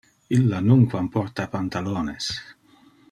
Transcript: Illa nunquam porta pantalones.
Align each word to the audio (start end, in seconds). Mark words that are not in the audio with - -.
Illa 0.37 0.61
nunquam 0.69 1.09
porta 1.17 1.47
pantalones. 1.57 2.31